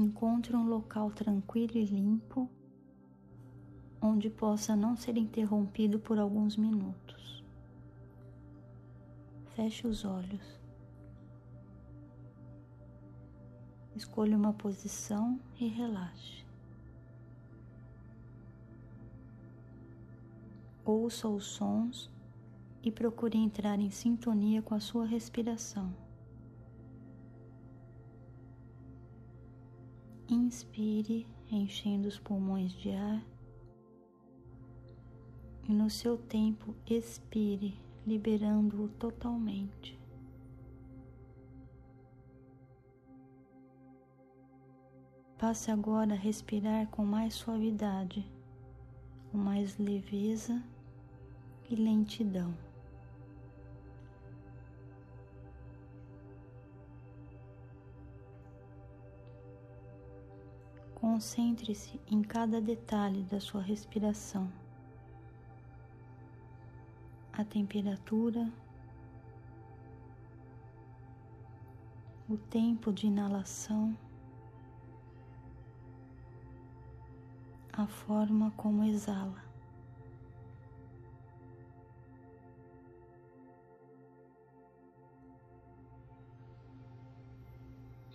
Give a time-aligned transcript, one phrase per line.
[0.00, 2.48] encontre um local tranquilo e limpo
[4.00, 7.44] onde possa não ser interrompido por alguns minutos.
[9.54, 10.60] Feche os olhos.
[13.94, 16.44] Escolha uma posição e relaxe.
[20.84, 22.10] Ouça os sons
[22.82, 25.94] e procure entrar em sintonia com a sua respiração.
[30.32, 33.22] Inspire, enchendo os pulmões de ar,
[35.68, 40.00] e no seu tempo expire, liberando-o totalmente.
[45.36, 48.26] Passe agora a respirar com mais suavidade,
[49.30, 50.64] com mais leveza
[51.68, 52.56] e lentidão.
[61.12, 64.50] Concentre-se em cada detalhe da sua respiração.
[67.30, 68.50] A temperatura,
[72.26, 73.94] o tempo de inalação,
[77.74, 79.44] a forma como exala.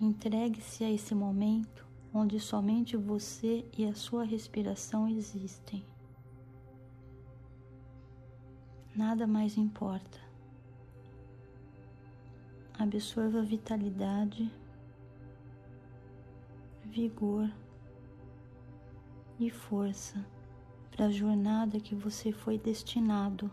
[0.00, 1.85] Entregue-se a esse momento
[2.16, 5.84] onde somente você e a sua respiração existem.
[8.94, 10.18] Nada mais importa.
[12.78, 14.50] Absorva vitalidade,
[16.84, 17.50] vigor
[19.38, 20.24] e força
[20.90, 23.50] para a jornada que você foi destinado.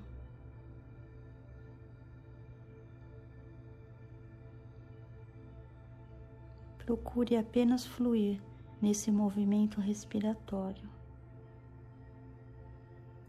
[6.78, 8.42] Procure apenas fluir
[8.84, 10.90] nesse movimento respiratório.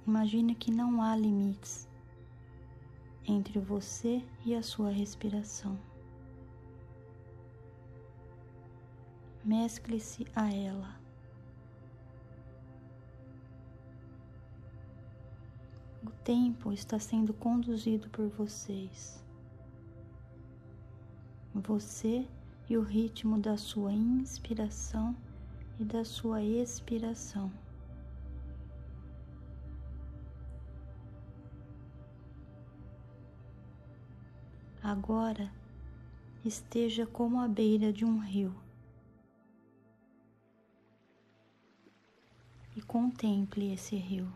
[0.04, 1.88] Imagine que não há limites
[3.24, 5.78] entre você e a sua respiração.
[9.44, 10.98] Mescle-se a ela.
[16.02, 19.24] O tempo está sendo conduzido por vocês.
[21.54, 22.26] Você
[22.68, 25.14] e o ritmo da sua inspiração
[25.78, 27.52] e da sua expiração.
[34.82, 35.50] Agora
[36.44, 38.54] esteja como à beira de um rio
[42.76, 44.30] e contemple esse rio.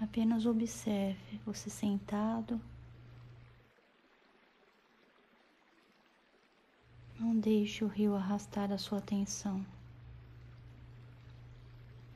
[0.00, 2.60] Apenas observe você sentado
[7.38, 9.62] Deixe o rio arrastar a sua atenção.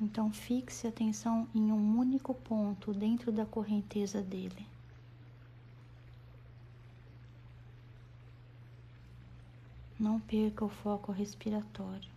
[0.01, 4.67] Então fixe a atenção em um único ponto dentro da correnteza dele.
[9.99, 12.11] Não perca o foco respiratório.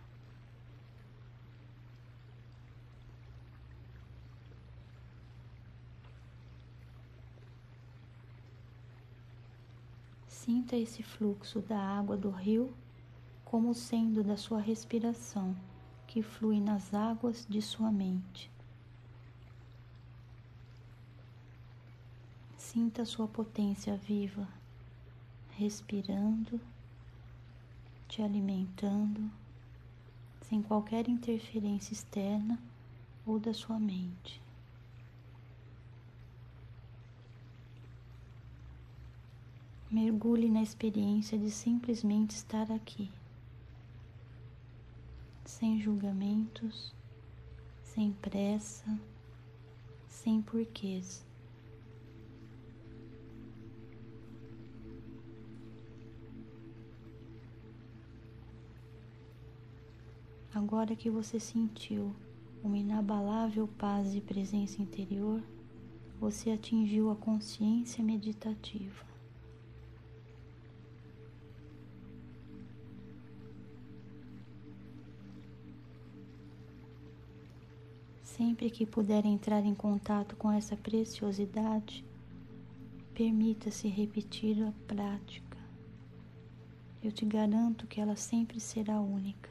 [10.26, 12.74] Sinta esse fluxo da água do rio
[13.54, 15.54] como sendo da sua respiração
[16.08, 18.50] que flui nas águas de sua mente.
[22.58, 24.48] Sinta sua potência viva,
[25.50, 26.60] respirando,
[28.08, 29.30] te alimentando,
[30.48, 32.58] sem qualquer interferência externa
[33.24, 34.42] ou da sua mente.
[39.88, 43.08] Mergulhe na experiência de simplesmente estar aqui,
[45.44, 46.94] sem julgamentos,
[47.82, 48.98] sem pressa,
[50.08, 51.24] sem porquês.
[60.54, 62.14] Agora que você sentiu
[62.62, 65.42] uma inabalável paz e presença interior,
[66.18, 69.13] você atingiu a consciência meditativa.
[78.36, 82.04] Sempre que puder entrar em contato com essa preciosidade,
[83.14, 85.56] permita-se repetir a prática.
[87.00, 89.50] Eu te garanto que ela sempre será única.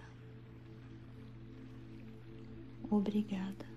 [2.92, 3.73] Obrigada.